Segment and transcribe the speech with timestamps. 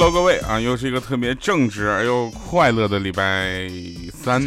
[0.00, 3.68] Hello，各位啊，又是一个特别正直而又快乐的礼拜
[4.14, 4.40] 三。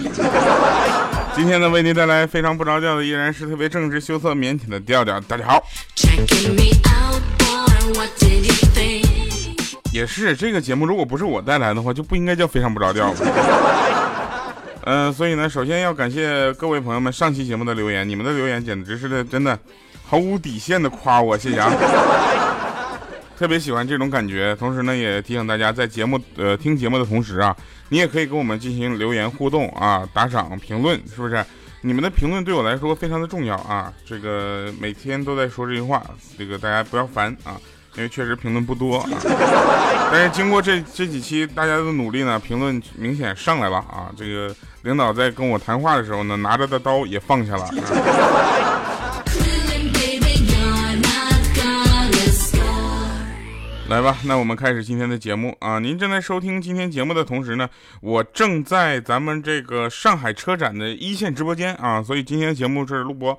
[1.36, 5.20] 今天呢，为您带来非常不着调的，依然是特别正直、羞涩、腼腆的调调。
[5.20, 5.62] 大家好。
[9.92, 13.14] 也是这个节目，如果不是我带来的话，就不应该叫非常不着调。
[14.86, 19.60] 嗯， 所以呢，首先要感谢各位朋友们上期节目的留言，你们的留言简直是的，真的
[20.08, 21.70] 毫无底线的夸我，谢谢啊！
[23.42, 24.56] 特别喜欢这种感觉。
[24.58, 27.58] 同时呢，也提醒大家，在节目呃听节目的同时啊，
[27.90, 31.44] 你也可以跟我们进行留言互动啊，打赏评论，是不是？
[31.82, 33.92] 你们的评论对我来说非常的重要啊！
[34.06, 36.04] 这个每天都在说这句话，
[36.38, 37.58] 这个大家不要烦啊。
[37.96, 39.10] 因为确实评论不多啊，
[40.14, 44.14] 但是经过这这几期大家的努力呢，评论明显上来了啊。
[44.16, 47.64] 这个领导在跟我谈话的时候呢，拿着的刀也放下了。
[47.64, 48.71] 啊
[53.92, 55.78] 来吧，那我们开始今天的节目啊。
[55.78, 57.68] 您正在收听今天节目的同时呢，
[58.00, 63.38] 我正在咱们这个上海车展的一线直播间啊，所以今天的节目是录播。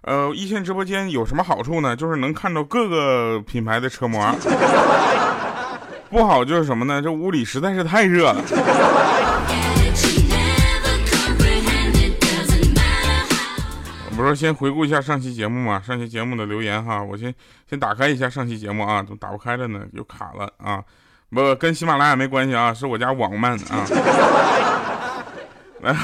[0.00, 1.94] 呃，一线直播间有什么好处呢？
[1.94, 4.34] 就是能看到各个品牌的车模。
[6.08, 7.02] 不好就是什么呢？
[7.02, 8.42] 这屋里实在是太热了。
[14.34, 15.80] 先回顾一下上期节目嘛？
[15.80, 17.34] 上期节目的留言哈，我先
[17.68, 19.84] 先打开一下上期节目啊，怎么打不开了呢？
[19.92, 20.82] 又卡了啊！
[21.30, 23.86] 不，跟喜马拉雅没关系啊，是我家网慢啊。
[25.82, 25.94] 来，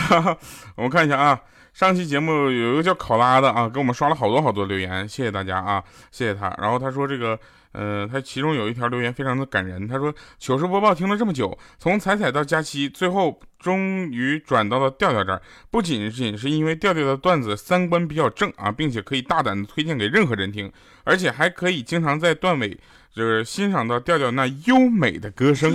[0.77, 1.41] 我们看一下啊。
[1.77, 6.49] 上期节目有一个叫考拉的啊，给我们刷了好多好多留言，谢谢大家啊，谢谢他。
[6.57, 7.39] 然后他说这个，
[7.73, 20.73] 呃，他其中有一条留言非常的感人，他说糗事播报听了这么久，从彩彩到佳期，最后终于转到了调调这儿，不仅仅是因为调调的段子三观比较正啊，并且可以大胆的推荐给任何人听，
[21.05, 22.70] 而且还可以经常在段尾
[23.15, 25.75] 就是欣赏到调调那优美的歌声。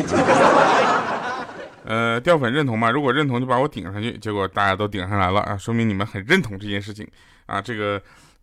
[1.83, 2.91] 呃，掉粉认同吗？
[2.91, 4.17] 如果认同，就把我顶上去。
[4.17, 7.07] 结果大家都顶上来了啊，说明你们很认同这件事情
[7.45, 7.61] 啊。
[7.61, 8.01] 这个，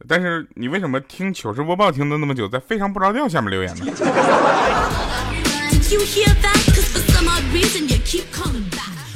[0.08, 3.86] 但是你为什么听糗事播报听了那么久，在非常不着调下面留言呢？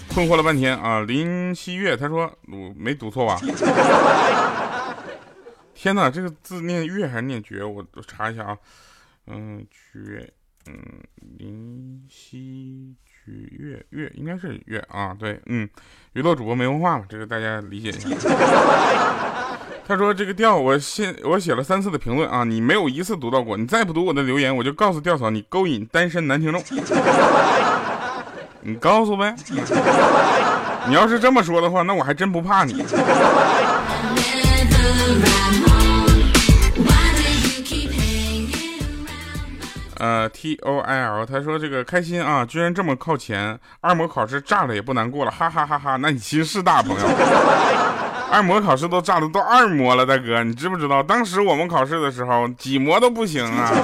[0.09, 3.41] 困惑了半天啊，林希月他说我没读错吧？
[5.75, 7.65] 天哪，这个字念月还是念绝？
[7.65, 8.57] 我我查一下啊，
[9.27, 10.33] 嗯，绝，
[10.67, 10.77] 嗯，
[11.39, 12.95] 林希。
[13.27, 15.69] 月月应该是月啊，对，嗯，
[16.15, 18.09] 娱乐主播没文化嘛，这个大家理解一下。
[19.87, 26.63] 他说这个调我写我写了三次的评论啊，你没有一次读到过，你再不读我的留言，我就告诉调嫂你勾引单身男听众。
[28.65, 29.35] 你告诉呗，
[30.87, 32.75] 你要是这么说的话，那我还真不怕你。
[40.03, 45.95] 呃，T O I L，他说这个开心啊，居然这么靠前，二模考试炸了也不难过了，哈哈哈哈。
[45.95, 47.07] 那你其实是大朋友，
[48.29, 51.01] 二模考试都炸的，都二模了，大哥，你知不知道？
[51.01, 53.71] 当时我们考试的时候，几模都不行啊。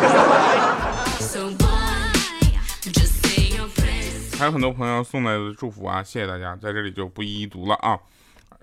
[4.36, 7.96] 还有很多朋友送来的祝福啊，谢谢大家，在这里就不一一读了啊，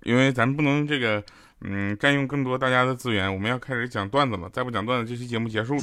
[0.04, 1.24] 因为咱们不能这个。
[1.62, 4.50] 嗯，占用更多大家的资源，我们要开始讲段子了。
[4.52, 5.82] 再不讲段子，这期节目结束了。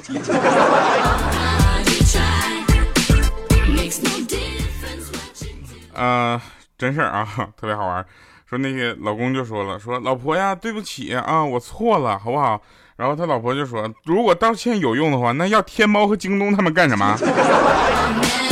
[5.94, 6.40] 啊，
[6.78, 8.04] 真事儿啊， 特别好玩。
[8.46, 12.60] 说那个老公就说了，说老婆呀，对不起啊，我错了，好不好？
[12.96, 17.16] 然后他老婆就说，如果道歉有用的话，那要天猫和京东他们干什么？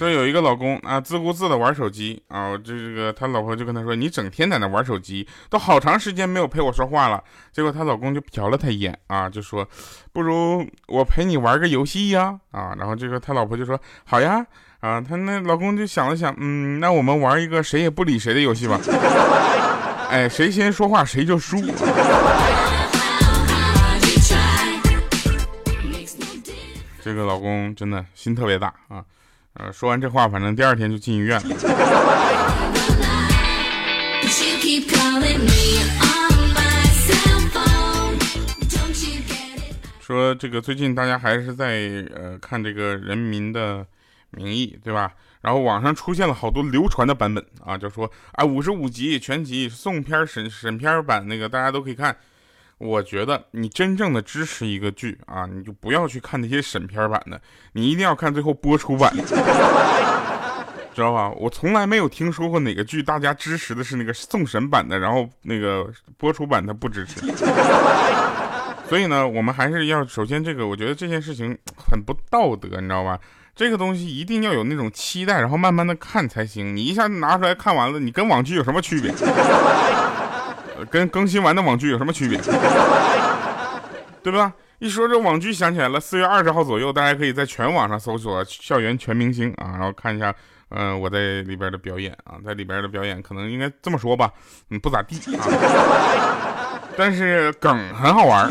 [0.00, 7.22] 说有一个老公啊，自顾自的玩手机啊，这这个他老婆就跟他说：“你整天在那玩手机，都好长时间没有陪我说话了。”
[7.52, 9.68] 结果他老公就瞟了他一眼啊，就说
[10.10, 14.42] ：“不如我陪你玩个游戏呀啊！”然后这个他老婆就说：“好呀
[14.80, 18.80] 啊！”他那老公就想了想，嗯，那我们玩一个谁也不理谁的游戏吧。
[20.08, 21.58] 哎，谁先说话谁就输。
[27.02, 29.04] 这个老公真的心特别大啊。
[29.54, 31.56] 呃，说完这话，反正第二天就进医院了。
[40.00, 43.84] 说这个最近大家还是在呃看这个《人民的
[44.30, 45.12] 名义》，对吧？
[45.40, 52.16] 然后网上出现了好多流传的版本啊，就说啊五十五集全集送片审审片版那个大家都可以看。
[52.80, 57.38] 我觉得你真正的支持一个剧啊，你就不要去看那些审片版的，
[57.74, 59.22] 你一定要看最后播出版的，
[60.94, 61.30] 知道吧？
[61.36, 65.86] 我从来没有听说过哪个剧大家支持的是那个送审版的，然后那个
[66.16, 67.20] 播出版他不支持。
[68.88, 73.20] 所以呢，我们还是要首先这个，我觉得这件事情很不道德，你知道吧？
[73.54, 76.74] 这个东西一定要有那种期待，然后慢慢的看才行。
[76.74, 79.12] 你一下拿出来看完了，你跟网剧有什么区别？
[80.86, 82.38] 跟更新完的网剧有什么区别？
[84.22, 84.52] 对吧？
[84.78, 90.34] 一说这网剧，想起来了，四月二十号左右，大家可以在全网上搜索《校园全明星》啊，然后看一下，
[90.70, 94.30] 嗯，我在里边的表演啊，在里边的表演可能应该这么说吧，
[94.70, 95.44] 嗯，不咋地啊，
[96.96, 98.50] 但是梗很好玩。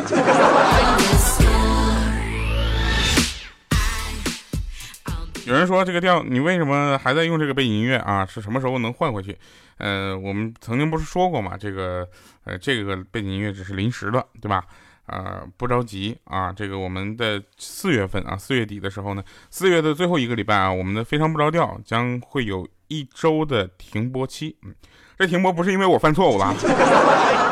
[5.50, 8.24] 有人说这个调，你为什么还在用这个背景音乐啊？
[8.24, 9.36] 是什么时候能换回去？
[9.80, 12.08] 呃，我们曾经不是说过嘛，这个
[12.44, 14.64] 呃，这个背景音乐只是临时的，对吧？
[15.08, 24.56] 呃，不着急啊，这个我们的四月份啊，四月底的时候呢，四月的最后一个礼拜啊，我们的非常不着调将会有一周的停播期。
[24.64, 24.76] 嗯，
[25.18, 26.54] 这停播不是因为我犯错误了，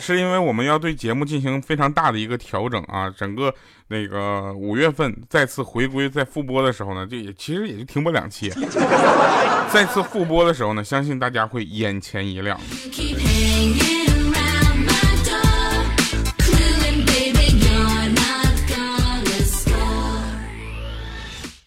[0.00, 3.10] 是因为我们要对节目进行非常大的一个调整啊。
[3.10, 3.54] 整个
[3.88, 8.50] 那个五月份再次回归在复播的时候呢，就也其实也就停播两期。
[9.70, 12.58] 再次复播的时候呢，相信大家会眼前一亮。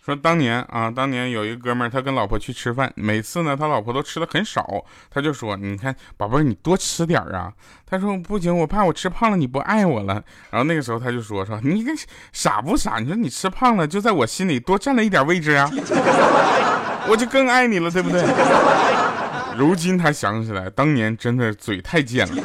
[0.05, 7.53] 说当年啊，当年有一个哥们儿，他跟老婆去吃饭，每次呢，他老婆都吃的很少，他就说：“你看，宝贝儿，你多吃点儿啊。”
[7.89, 10.21] 他说：“不行，我怕我吃胖了你不爱我了。”
[10.51, 11.85] 然后那个时候他就说：“说你
[12.33, 13.00] 傻不傻？
[13.00, 15.69] 你说你吃胖了，就在我心里多占了一点位置啊，
[17.07, 18.21] 我就更爱你了，对不对？”
[19.55, 22.44] 如今他想起来，当年真的嘴太贱了。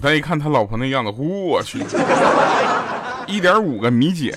[0.00, 1.78] 再一看他老婆那样子，我去，
[3.26, 4.34] 一点五个米姐。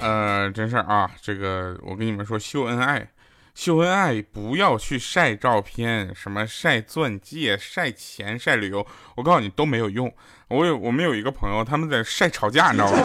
[0.00, 3.08] 呃，真事儿啊，这个我跟你们说，秀恩爱，
[3.54, 8.86] 秀恩爱不要去晒照片，什么晒钻戒、晒钱、晒旅游，
[9.16, 10.10] 我告诉你都没有用。
[10.48, 12.98] 我有我们有一个朋友，他们在晒吵架，你知道吗？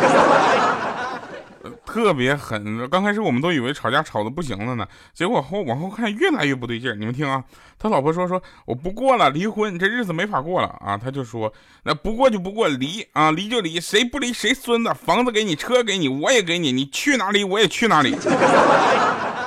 [1.86, 7.44] 特别狠，刚开始我们都以为吵架吵得不行了呢，结果后往后看越来越不对劲你们听啊，
[7.80, 10.98] 他老婆说说我不过了，离婚，这日子没法过了啊。
[10.98, 11.51] 他就说
[11.83, 18.15] 那不过就不过，离啊，离就离，谁不离谁孙子，房子给你，车给你，我也给你，你去哪里我也去哪里。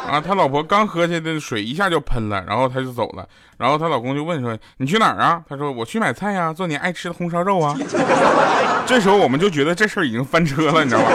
[0.07, 3.29] 啊，他老婆刚喝下的水一下就喷了，然后他就走了，
[3.59, 5.43] 然后她老公就问说你去哪儿啊？
[5.49, 7.77] 他说我去买菜呀，做你爱吃的红烧肉啊。
[8.87, 11.09] 这时候我们就觉得这事儿已经翻车了，你知道吗？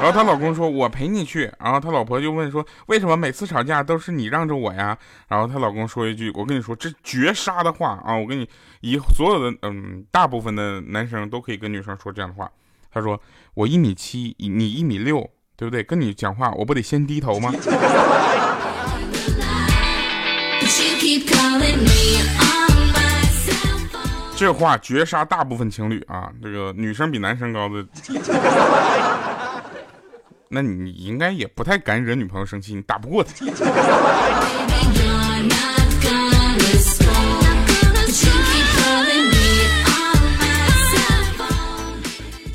[0.00, 4.96] 然后她老公说：“我陪你去。”然后她老婆就问说：“为什么每次吵架都是你让着我呀？”
[5.28, 8.14] 然后她老公说一句：“我跟你说，这绝杀的话啊！
[8.16, 8.48] 我跟你
[8.80, 12.50] 以所有的嗯，大部分的男生都可以跟女生说这样的话。
[12.90, 13.20] 他说：
[13.52, 15.20] 我一米七，你一米六，
[15.54, 15.82] 对不对？
[15.82, 17.52] 跟你讲话，我不得先低头吗？”
[24.34, 26.32] 这话绝杀大部分情侣啊！
[26.42, 27.86] 这个女生比男生高的。
[30.52, 33.32] 那你应该也不太敢惹女朋友生气，你打不过她。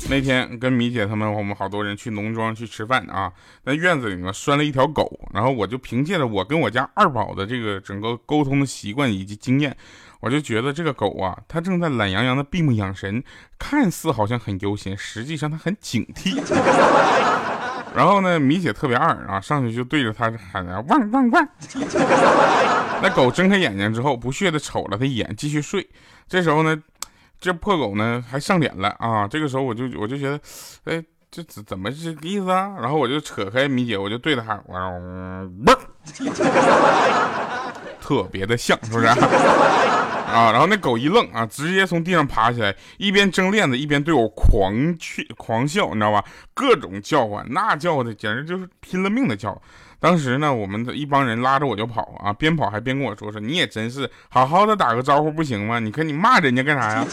[0.08, 3.32] 那天跟米姐他们，我们好多人去农庄去吃饭啊，
[3.64, 9.74] 在院子里呢拴了一条狗，然后我就凭借着我跟我家二宝的这个整个沟通的习惯以及经验，
[10.20, 13.24] 我就觉得这个狗啊，它正在懒洋洋的闭目养神，
[13.58, 16.38] 看似好像很悠闲，实际上它很警惕。
[17.96, 21.48] 然后呢，米姐特别二啊，上去就对着他喊着，汪汪汪！
[23.02, 25.88] 那狗睁开眼睛之后，不屑的瞅了他一眼，继续睡。
[26.28, 26.76] 这时候呢，
[27.40, 29.26] 这破狗呢还上脸了啊！
[29.26, 30.38] 这个时候我就我就觉得，
[30.84, 32.74] 哎，这怎怎么这个意思啊？
[32.80, 34.92] 然后我就扯开米姐，我就对着喊，汪
[35.64, 35.78] 汪，
[38.00, 39.06] 特别的像，是不是？
[39.06, 39.16] 啊！
[40.26, 46.24] 啊然后那狗一愣啊，直接从地上爬起来，一边挣链子一边对我狂去狂笑，你知道吧？
[46.52, 49.56] 各种叫唤，那叫的简直就是拼了命的叫。
[49.98, 55.78] 当时呢，我们的一帮人拉着我就跑啊，边跑还边跟我说说：“你也真是好好的打个招呼不行吗？
[55.78, 57.04] 你看你骂人家干啥呀？”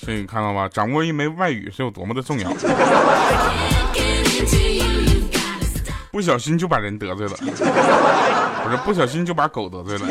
[0.00, 2.50] 所以你看到吧，掌握一枚外语是有多么的重要。
[6.14, 7.34] 不小心就把人得罪了，
[8.62, 10.06] 不是不小心就把狗得罪了。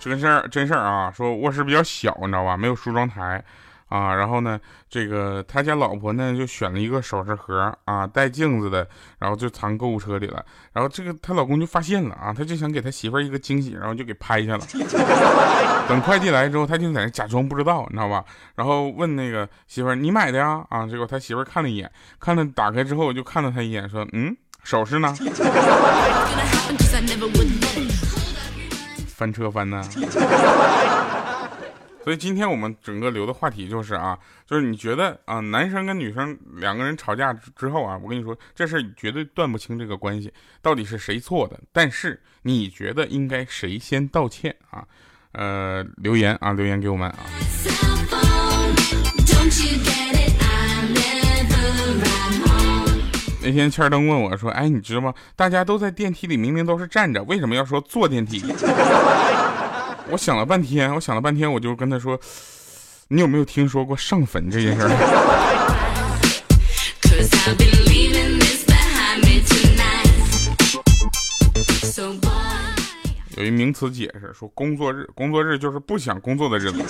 [0.00, 2.56] 真事儿真事儿啊，说卧室比较小，你知道吧？
[2.56, 3.42] 没有梳妆台
[3.88, 8.86] 啊，然后呢，这个他家老婆呢就选了一个首饰盒啊，带镜子的，
[9.18, 10.44] 然后就藏购物车里了。
[10.72, 14.64] 然后这个她老公就发现了啊，他就想给他媳妇儿一个惊喜，然后就给拍下了。
[15.88, 18.24] 等快递来之后，他就在那假装不知道，你知道吧？
[18.54, 21.90] 然后问那个媳妇儿：“你买的呀？”啊，结果他媳妇儿看了一眼，
[22.20, 25.14] 看了打开之后就看了他一眼，说：“嗯，首饰呢？”
[29.16, 29.82] 翻车翻呢？
[32.08, 41.60] 所以今天我们整个留的话题就是啊，就是你觉得啊，男生跟女生两个人吵架之后啊，我跟你说这事绝对断不清这个关系到底是谁错的。
[41.70, 44.82] 但是你觉得应该谁先道歉啊？
[45.32, 47.18] 呃，留言啊，留言给我们啊。
[53.42, 55.12] 那天千灯问我说：“哎，你知道吗？
[55.36, 58.42] 大家都在电梯里，明明都是站着，为什么要说坐电梯？”
[60.10, 62.18] 我想了半天，我想了半天，我就跟他说
[63.08, 64.88] ：“你有没有听说过上坟这件事儿？”
[73.36, 76.82] 有一名词解释说：“工作日，工作日就是不想工作的日子。”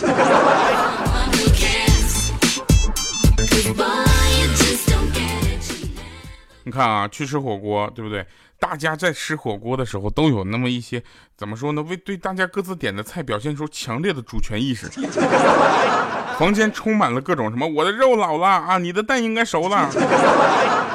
[6.64, 8.24] 你看啊，去吃火锅，对不对？
[8.60, 11.02] 大家在吃火锅的时候，都有那么一些
[11.36, 11.82] 怎么说呢？
[11.82, 14.88] 为对大家各自点的菜表现出强烈的主权意识。
[16.38, 19.88] 房间充满了各种什么，我的肉老了啊，你的蛋应该熟了，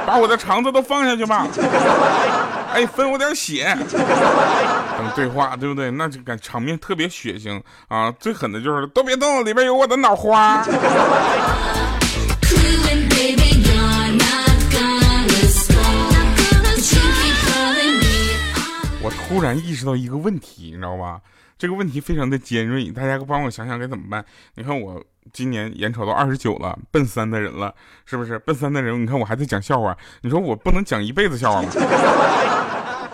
[0.08, 1.46] 把我的肠子都放下去吧。
[2.74, 3.78] 哎，分我点血。
[4.98, 5.92] 等对话，对不对？
[5.92, 8.12] 那就感场面特别血腥啊！
[8.20, 10.66] 最狠的就是都别动，里边有我的脑花。
[19.34, 21.20] 突然意识到一个问题，你知道吧？
[21.58, 24.24] 这个问题非常的尖锐，大家帮我想想该怎么办？
[24.54, 27.74] 你看我今年眼瞅到二十九了，奔三的人了，
[28.06, 28.38] 是不是？
[28.38, 31.70] 奔三的人，你看我还在讲笑话，你说我不能讲一辈子笑话吗？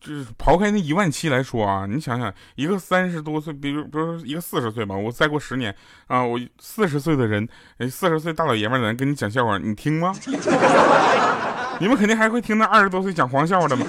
[0.00, 5.74] 就是刨开那一万七来说啊，你想想，一个三十多岁，比如比如说一个四十岁吧，我再过十年
[6.06, 7.48] 啊，我四十岁的人，
[7.90, 10.14] 四十岁大老爷们儿人跟你讲笑话，你听吗？
[11.82, 13.84] 你们肯定还会听那二十多岁讲黄笑话的吗？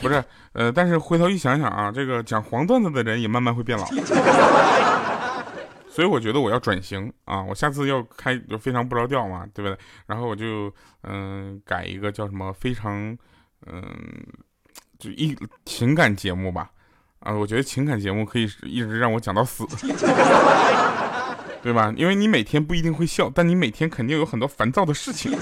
[0.00, 3.84] 不是，呃，但是回头一想想啊，这个讲黄段子的人也慢慢会变老，
[5.90, 9.76] 所以我觉得我要转型啊，我下次要开就非常不着调嘛，对不对？
[10.06, 10.72] 然后我就
[11.02, 13.14] 嗯改一个叫什么非常
[13.66, 13.84] 嗯
[14.98, 16.70] 就一情感节目吧，
[17.20, 19.62] 啊，我觉得情感节目可以一直让我讲到死。
[21.62, 21.92] 对吧？
[21.96, 25.32] 因为你每天不一定会笑，但你每天肯定有很多烦躁的事情。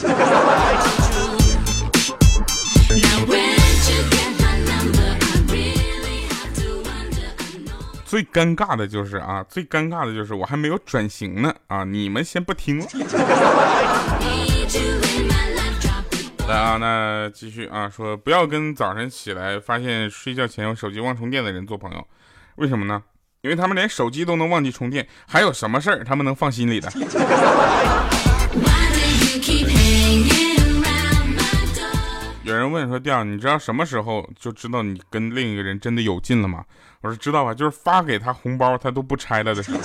[8.04, 11.84] 最尴尬的就是啊，最尴尬的就是我还没有转型呢啊！
[11.84, 12.80] 你们先不听。
[16.48, 22.04] 来啊，那继续啊，说不要跟早晨起来发现睡觉前用手机忘充电的人做朋友，
[22.56, 23.00] 为什么呢？
[23.42, 26.92] 因为他们连手机都能忘记充电，还有什么事儿他们能放心里的？
[32.42, 36.64] 有人问说：“调，你知道什么时候就知道你跟另一个人真的有劲了吗？”
[37.00, 39.78] 我说：“知道吧，就是发给他红包他都不拆了的时候。”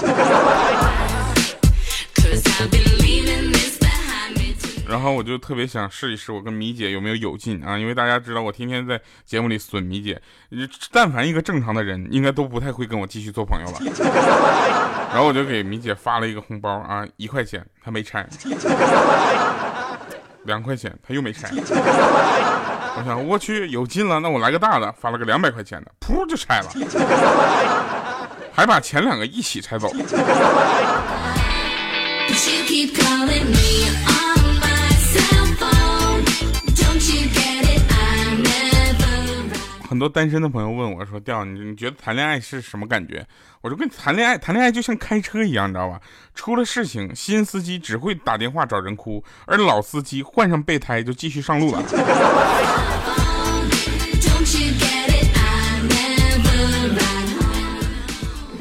[4.87, 10.21] 然后我就特别想试一试我跟米姐有没有有劲啊，因为大家知道我天天在节目里损米姐，
[10.91, 13.79] 但凡一个正常的人应该都不太会跟我继续做朋友了。
[15.11, 18.27] 然后我就给米姐发了一个红包啊，一块钱她没拆，
[20.43, 21.49] 两块钱她又没拆。
[22.97, 26.69] 我想我去有劲了，那我来个大的，发了个两百块钱的，噗就拆了，
[28.53, 29.89] 还把前两个一起拆走。
[39.95, 43.25] 很多单身的朋友问我说：“调你你觉得谈恋爱是什么感觉？”
[43.63, 46.01] 我说：“跟谈恋爱，谈恋爱就像开车一样，你知道吧？
[46.33, 51.81] 出了事情，新司机只会打电话找人哭，而老司机换上备胎就继续上路了。”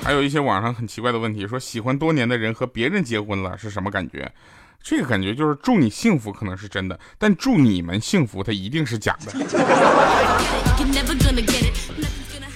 [0.04, 4.30] 还有一些网上很奇怪的问题，说喜欢多年的人和别人结婚了是什么感觉？
[4.84, 9.32] 这个感觉就是祝你幸福可能是真的，但祝你们幸福它一定是假的，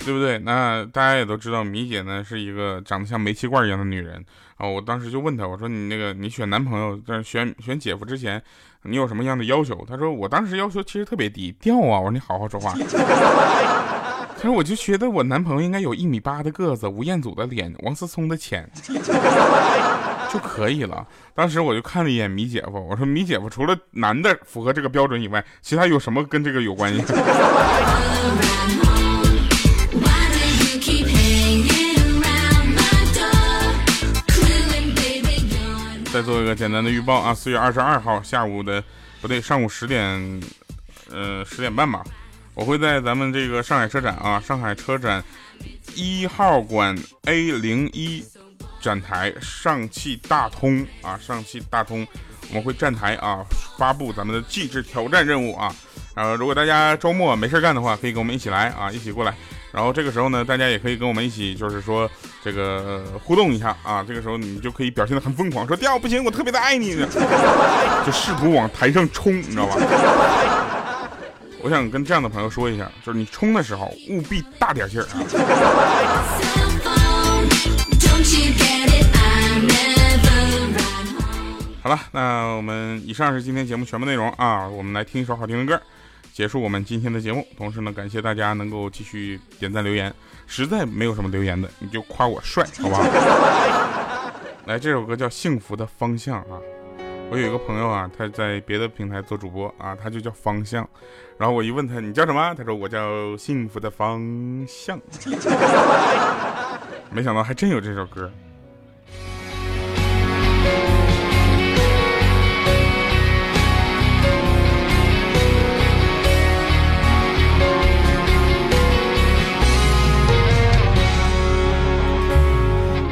[0.04, 0.38] 对不对？
[0.40, 4.23] 那大家也都知道，米姐呢是一个长得像煤气罐一样的女人
[4.56, 4.68] 啊。
[4.68, 8.42] 我当时就问她，我说你那个你选男朋友在选选姐夫之前，
[8.82, 9.87] 你有什么样的要求？
[9.88, 11.99] 她说我当时要求其实特别低调啊。
[11.99, 12.75] 我说你好好说话。
[14.37, 18.70] 她说我就觉得我男朋友应该有一米八的个子，吴彦祖的脸，王思聪的钱
[20.32, 21.06] 就可以了。
[21.35, 27.02] 当时我就看了一眼米姐夫，我说米姐夫除了男的符合这个标准以外，其他有什么跟这个有关系？
[36.11, 38.82] 再做一个简单的预报啊，四月二十二号下午的
[39.20, 40.40] 不对，上午十点，
[41.12, 42.02] 呃十点半吧，
[42.54, 45.23] 我会在咱们这个上海车展啊，上海车展
[45.94, 48.25] 一号馆 A 零一
[48.80, 52.06] 展台上汽大通啊，上汽大通，
[52.50, 53.44] 我们会站台啊，
[53.76, 55.75] 发布咱们的极致挑战任务啊，
[56.14, 59.35] 然后如果大家周末没事干的话，可以跟我们一起来啊，一起过来。
[59.70, 62.11] 然后这个时候呢，大家也可以跟我们一起，就是说
[62.42, 64.02] 这个互动一下啊。
[64.02, 69.76] 这个时候你就可以表现的很疯狂，说掉不行，我特别的爱你，就试图往台上冲，你知道吧？
[71.61, 76.68] 我想跟这样的朋友说一下，就是你冲的时候务必大点劲儿啊。
[81.83, 84.69] 好了，那我们以上是今天节目全部内容啊。
[84.69, 85.83] 我们来听一首好听的歌。
[86.33, 90.13] 结束我们今天的节目，同时呢，感谢大家能够继续点赞留言。
[90.47, 94.33] 实在没有什么留言的，你就夸我帅，好吧？
[94.67, 96.61] 来，这首歌叫《幸福的方向》啊。
[97.31, 100.89] 我有一个朋友啊，他在别的平台做主播啊，他就叫方向。
[101.39, 102.55] 然后我一问他，你叫什么？
[102.55, 104.21] 他说我叫幸福的方
[104.69, 105.01] 向。
[107.11, 108.31] 没想到还真有这首歌。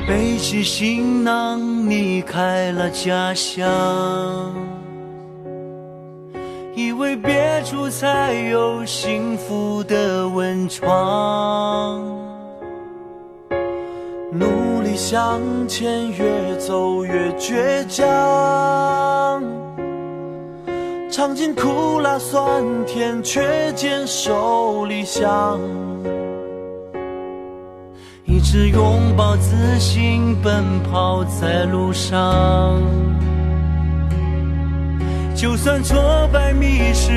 [0.06, 4.54] 背起行囊，离开了家乡，
[6.76, 12.15] 以为别处才有幸福的温床。
[14.32, 18.06] 努力向前，越走越倔强，
[21.10, 25.60] 尝尽苦辣酸甜，却坚守理想。
[28.24, 32.82] 一直拥抱自信，奔跑在路上。
[35.36, 35.96] 就算挫
[36.32, 37.12] 败迷失，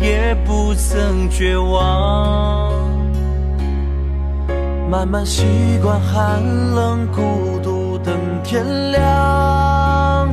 [0.00, 2.77] 也不曾绝望。
[4.90, 5.44] 慢慢习
[5.82, 6.42] 惯寒
[6.74, 10.28] 冷孤独等天亮，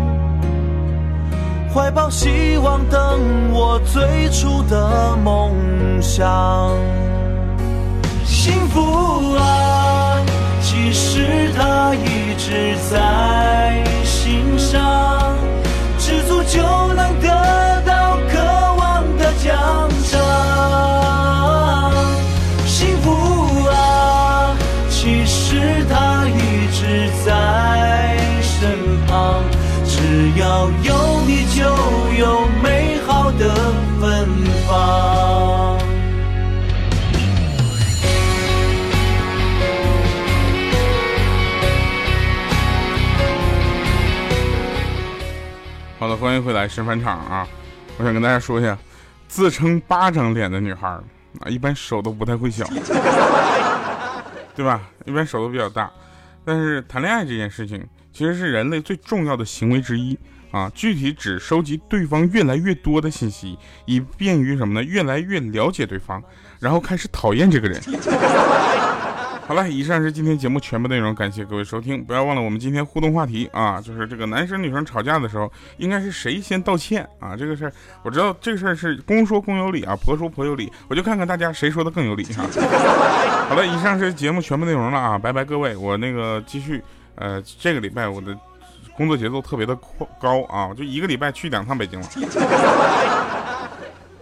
[1.74, 3.20] 怀抱希望等
[3.52, 5.52] 我最初的梦
[6.02, 6.72] 想。
[8.24, 10.24] 幸福啊！
[10.62, 15.36] 其实它一直在心上，
[15.98, 16.62] 知足就
[16.94, 17.28] 能得
[17.86, 18.40] 到渴
[18.78, 19.90] 望的奖
[30.84, 31.64] 有你就
[32.18, 33.54] 有美好的
[34.00, 34.28] 芬
[34.68, 35.78] 芳。
[45.98, 47.48] 好的，欢迎回来神返场啊！
[47.98, 48.78] 我想跟大家说一下，
[49.28, 52.66] 自称巴掌脸的女孩啊，一般手都不太会小，
[54.56, 54.82] 对吧？
[55.06, 55.92] 一般手都比较大。
[56.44, 60.18] 但是谈恋爱这件事情，其实是人类最重要的行为之一
[60.56, 60.72] 啊。
[60.74, 64.84] 具体只收集对方越来越多的信息，以便于什么呢？
[64.84, 66.24] 越来越了解对方，
[66.60, 67.82] 然后开始讨厌这个人。
[69.48, 72.04] 好了，以上是今天节目全部内容，感谢各位收听。
[72.04, 77.38] 不要忘了我们今天互动话题啊，就是这个男生女生吵架的时候，应该是谁先道歉啊？
[77.38, 82.44] 这个事儿我知道，这个事儿是公说公有理啊，婆说婆有理，我就看看大家谁说的更有理哈。
[83.48, 88.36] 好了，以上是节目全部内容了啊，拜拜各位，我那个继续，呃，这个礼拜我的
[88.96, 89.78] 工作节奏特别的
[90.20, 92.08] 高啊，就一个礼拜去两趟北京了。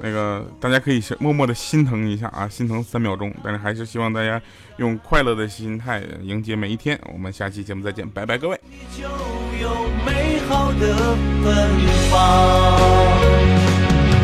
[0.05, 4.41] 那个大家可以默默的心疼一下啊，心疼三秒钟，但是还是希望大家
[4.75, 6.99] 用快乐的心态迎接每一天。
[7.13, 8.59] 我们下期节目再见，拜拜，各位。
[8.91, 9.69] 就有
[10.05, 11.69] 美好的芬
[12.12, 12.77] 芳。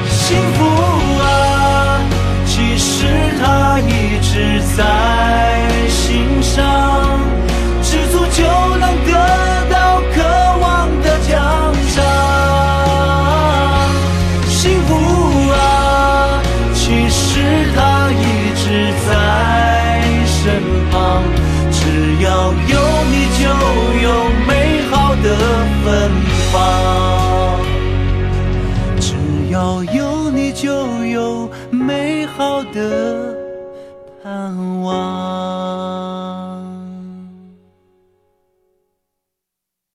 [0.09, 0.65] 幸福
[1.23, 1.88] 啊，